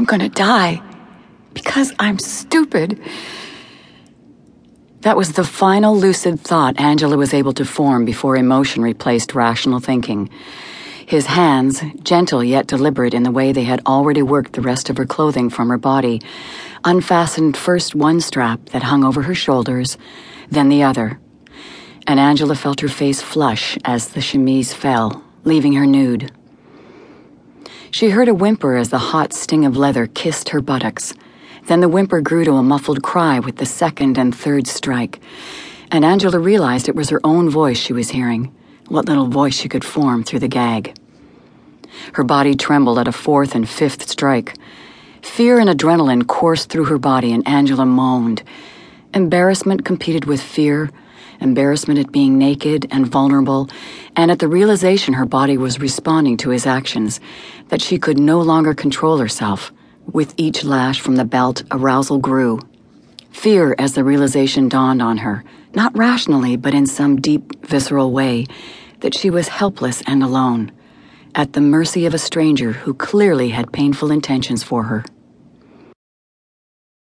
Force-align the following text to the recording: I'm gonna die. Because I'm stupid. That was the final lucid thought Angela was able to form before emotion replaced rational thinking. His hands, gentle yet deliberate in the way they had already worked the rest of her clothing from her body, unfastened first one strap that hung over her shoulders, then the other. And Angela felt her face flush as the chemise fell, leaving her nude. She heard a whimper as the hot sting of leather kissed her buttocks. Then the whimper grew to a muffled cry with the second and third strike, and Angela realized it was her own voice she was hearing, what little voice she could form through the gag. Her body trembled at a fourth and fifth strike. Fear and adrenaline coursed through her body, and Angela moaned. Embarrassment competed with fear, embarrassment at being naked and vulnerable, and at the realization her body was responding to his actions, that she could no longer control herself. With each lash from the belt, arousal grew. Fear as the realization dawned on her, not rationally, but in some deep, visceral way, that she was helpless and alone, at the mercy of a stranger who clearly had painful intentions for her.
I'm 0.00 0.06
gonna 0.06 0.30
die. 0.30 0.80
Because 1.52 1.92
I'm 1.98 2.18
stupid. 2.18 2.98
That 5.02 5.14
was 5.14 5.32
the 5.32 5.44
final 5.44 5.94
lucid 5.94 6.40
thought 6.40 6.80
Angela 6.80 7.18
was 7.18 7.34
able 7.34 7.52
to 7.52 7.66
form 7.66 8.06
before 8.06 8.34
emotion 8.34 8.82
replaced 8.82 9.34
rational 9.34 9.78
thinking. 9.78 10.30
His 11.04 11.26
hands, 11.26 11.82
gentle 12.02 12.42
yet 12.42 12.66
deliberate 12.66 13.12
in 13.12 13.24
the 13.24 13.30
way 13.30 13.52
they 13.52 13.64
had 13.64 13.82
already 13.84 14.22
worked 14.22 14.54
the 14.54 14.62
rest 14.62 14.88
of 14.88 14.96
her 14.96 15.04
clothing 15.04 15.50
from 15.50 15.68
her 15.68 15.76
body, 15.76 16.22
unfastened 16.82 17.58
first 17.58 17.94
one 17.94 18.22
strap 18.22 18.70
that 18.70 18.84
hung 18.84 19.04
over 19.04 19.20
her 19.20 19.34
shoulders, 19.34 19.98
then 20.48 20.70
the 20.70 20.82
other. 20.82 21.20
And 22.06 22.18
Angela 22.18 22.54
felt 22.54 22.80
her 22.80 22.88
face 22.88 23.20
flush 23.20 23.76
as 23.84 24.08
the 24.08 24.22
chemise 24.22 24.72
fell, 24.72 25.22
leaving 25.44 25.74
her 25.74 25.84
nude. 25.84 26.32
She 27.92 28.10
heard 28.10 28.28
a 28.28 28.34
whimper 28.34 28.76
as 28.76 28.90
the 28.90 28.98
hot 28.98 29.32
sting 29.32 29.64
of 29.64 29.76
leather 29.76 30.06
kissed 30.06 30.50
her 30.50 30.60
buttocks. 30.60 31.12
Then 31.66 31.80
the 31.80 31.88
whimper 31.88 32.20
grew 32.20 32.44
to 32.44 32.52
a 32.52 32.62
muffled 32.62 33.02
cry 33.02 33.40
with 33.40 33.56
the 33.56 33.66
second 33.66 34.16
and 34.16 34.34
third 34.34 34.68
strike, 34.68 35.20
and 35.90 36.04
Angela 36.04 36.38
realized 36.38 36.88
it 36.88 36.94
was 36.94 37.10
her 37.10 37.20
own 37.24 37.50
voice 37.50 37.78
she 37.78 37.92
was 37.92 38.10
hearing, 38.10 38.54
what 38.88 39.06
little 39.06 39.26
voice 39.26 39.54
she 39.54 39.68
could 39.68 39.84
form 39.84 40.22
through 40.22 40.38
the 40.38 40.48
gag. 40.48 40.96
Her 42.12 42.22
body 42.22 42.54
trembled 42.54 42.98
at 42.98 43.08
a 43.08 43.12
fourth 43.12 43.56
and 43.56 43.68
fifth 43.68 44.08
strike. 44.08 44.56
Fear 45.22 45.58
and 45.58 45.68
adrenaline 45.68 46.26
coursed 46.28 46.70
through 46.70 46.84
her 46.84 46.98
body, 46.98 47.32
and 47.32 47.46
Angela 47.46 47.84
moaned. 47.84 48.44
Embarrassment 49.12 49.84
competed 49.84 50.26
with 50.26 50.40
fear, 50.40 50.90
embarrassment 51.40 51.98
at 51.98 52.12
being 52.12 52.38
naked 52.38 52.86
and 52.90 53.06
vulnerable, 53.06 53.68
and 54.16 54.30
at 54.30 54.38
the 54.38 54.48
realization 54.48 55.14
her 55.14 55.26
body 55.26 55.56
was 55.56 55.80
responding 55.80 56.36
to 56.38 56.50
his 56.50 56.66
actions, 56.66 57.20
that 57.68 57.82
she 57.82 57.98
could 57.98 58.18
no 58.18 58.40
longer 58.40 58.74
control 58.74 59.18
herself. 59.18 59.72
With 60.12 60.34
each 60.36 60.64
lash 60.64 61.00
from 61.00 61.16
the 61.16 61.24
belt, 61.24 61.62
arousal 61.70 62.18
grew. 62.18 62.60
Fear 63.30 63.76
as 63.78 63.94
the 63.94 64.04
realization 64.04 64.68
dawned 64.68 65.00
on 65.00 65.18
her, 65.18 65.44
not 65.74 65.96
rationally, 65.96 66.56
but 66.56 66.74
in 66.74 66.86
some 66.86 67.20
deep, 67.20 67.64
visceral 67.64 68.10
way, 68.10 68.46
that 69.00 69.14
she 69.14 69.30
was 69.30 69.48
helpless 69.48 70.02
and 70.06 70.22
alone, 70.22 70.72
at 71.34 71.52
the 71.52 71.60
mercy 71.60 72.06
of 72.06 72.14
a 72.14 72.18
stranger 72.18 72.72
who 72.72 72.92
clearly 72.92 73.50
had 73.50 73.72
painful 73.72 74.10
intentions 74.10 74.62
for 74.62 74.84
her. 74.84 75.04